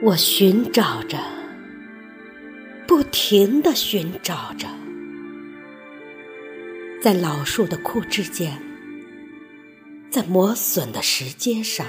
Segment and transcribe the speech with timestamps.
[0.00, 1.18] 我寻找着，
[2.86, 4.68] 不停地寻找着，
[7.02, 8.62] 在老树的枯枝间，
[10.08, 11.84] 在磨损的石阶上，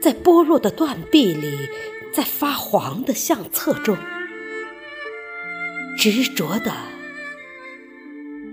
[0.00, 1.56] 在剥落的断壁里，
[2.12, 3.96] 在发黄的相册中，
[5.96, 6.72] 执着地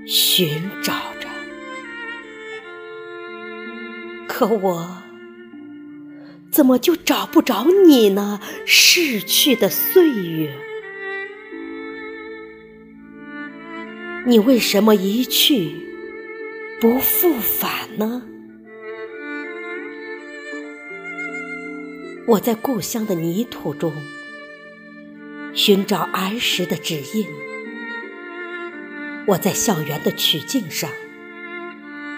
[0.05, 1.27] 寻找着。
[4.27, 5.00] 可我。
[6.51, 8.41] 怎么就找不着你呢？
[8.65, 10.53] 逝去的岁月，
[14.27, 15.71] 你为什么一去
[16.81, 18.23] 不复返呢？
[22.27, 23.93] 我在故乡的泥土中
[25.53, 27.25] 寻找儿时的指印，
[29.25, 30.89] 我在校园的曲径上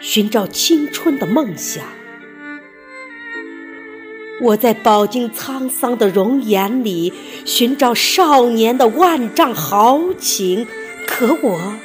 [0.01, 1.85] 寻找青春的梦想。
[4.43, 7.13] 我在饱经沧桑的容颜里
[7.45, 10.67] 寻找少年的万丈豪情，
[11.07, 11.75] 可我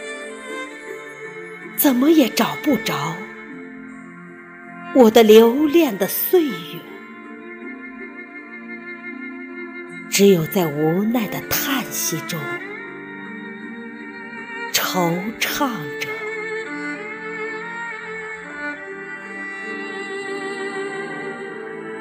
[1.77, 3.15] 怎么也找不着
[4.97, 6.53] 我的留恋的岁月，
[10.11, 12.41] 只有在无奈的叹息中
[14.73, 15.71] 惆怅
[16.01, 16.18] 着。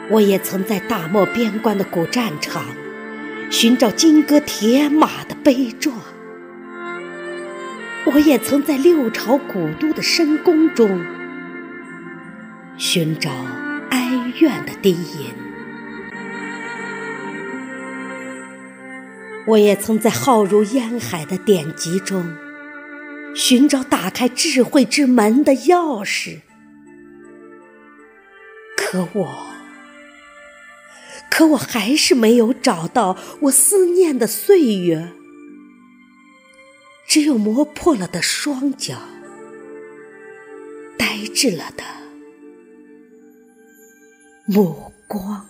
[0.09, 2.63] 我也曾在大漠边关的古战场
[3.49, 5.99] 寻找金戈铁马的悲壮，
[8.05, 11.05] 我也曾在六朝古都的深宫中
[12.77, 13.29] 寻找
[13.89, 15.33] 哀怨的低吟，
[19.45, 22.33] 我也曾在浩如烟海的典籍中
[23.35, 26.39] 寻找打开智慧之门的钥匙，
[28.77, 29.56] 可我。
[31.37, 35.11] 可我还是没有找到我思念的岁月，
[37.07, 38.95] 只有磨破了的双脚，
[40.97, 41.83] 呆滞了的
[44.47, 45.45] 目光。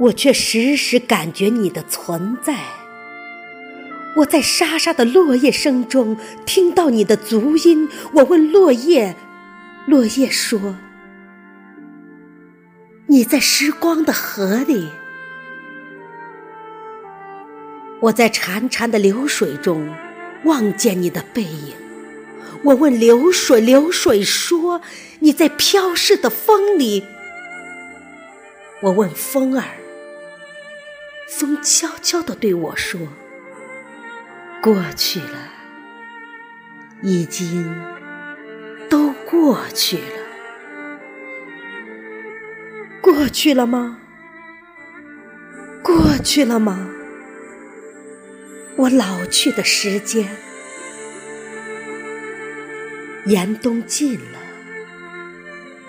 [0.00, 2.64] 我却时时感觉你的存在，
[4.16, 7.88] 我在沙沙的落叶声中听到你的足音。
[8.14, 9.14] 我问落叶。
[9.86, 10.76] 落叶说
[13.06, 14.90] ：“你在时光的河里。”
[18.02, 19.94] 我在潺潺的流水中
[20.44, 21.74] 望见你的背影。
[22.64, 24.80] 我问流水，流水说
[25.20, 27.04] ：“你在飘逝的风里。”
[28.82, 29.76] 我问风儿，
[31.28, 33.00] 风悄悄地对我说
[34.60, 35.52] ：“过去了，
[37.02, 37.72] 已经。”
[39.28, 40.04] 过去了，
[43.00, 43.98] 过去了吗？
[45.82, 46.88] 过去了吗？
[48.76, 50.28] 我老去的时间，
[53.24, 54.38] 严冬尽了，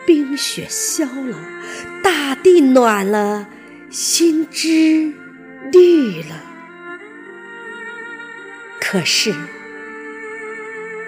[0.05, 1.37] 冰雪消了，
[2.01, 3.47] 大地暖了，
[3.91, 5.13] 心枝
[5.71, 6.43] 绿了。
[8.81, 9.35] 可是，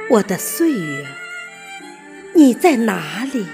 [0.09, 1.07] 我的岁月。
[2.39, 3.45] 你在哪里？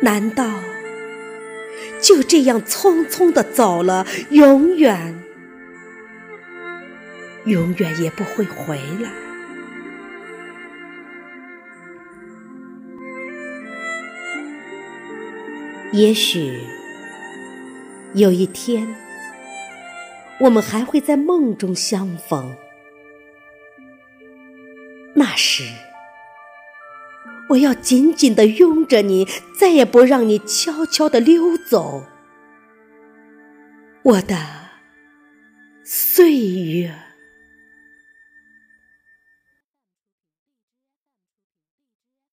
[0.00, 0.48] 难道
[2.00, 5.20] 就这样匆匆的走了，永远、
[7.46, 9.10] 永远也不会回来？
[15.90, 16.60] 也许
[18.14, 18.94] 有一天，
[20.38, 22.54] 我们还会在梦中相逢，
[25.16, 25.64] 那时。
[27.50, 29.26] 我要紧紧地拥着你，
[29.58, 32.04] 再也不让你悄悄地溜走，
[34.02, 34.36] 我的
[35.84, 36.94] 岁月。